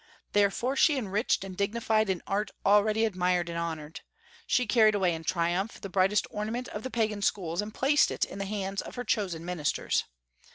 Therefore, 0.33 0.75
she 0.75 0.97
enriched 0.97 1.43
and 1.43 1.55
dignified 1.55 2.09
an 2.09 2.23
art 2.25 2.49
already 2.65 3.05
admired 3.05 3.49
and 3.49 3.57
honored. 3.59 4.01
She 4.47 4.65
carried 4.65 4.95
away 4.95 5.13
in 5.13 5.23
triumph 5.23 5.79
the 5.79 5.89
brightest 5.89 6.25
ornament 6.31 6.67
of 6.69 6.81
the 6.81 6.89
Pagan 6.89 7.21
schools 7.21 7.61
and 7.61 7.71
placed 7.71 8.09
it 8.09 8.25
in 8.25 8.39
the 8.39 8.45
hands 8.45 8.81
of 8.81 8.95
her 8.95 9.03
chosen 9.03 9.45
ministers. 9.45 10.05